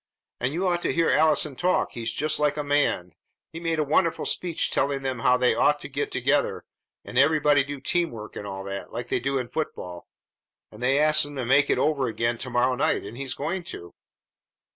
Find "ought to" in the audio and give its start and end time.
0.67-0.91, 5.53-5.87